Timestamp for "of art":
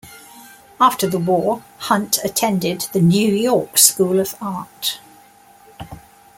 4.19-4.99